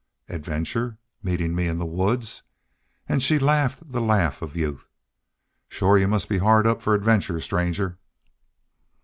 [0.29, 0.97] "Adventure!
[1.21, 2.41] Meetin' me in the woods?"
[3.07, 4.89] And she laughed the laugh of youth.
[5.69, 7.99] "Shore you must be hard up for adventure, stranger."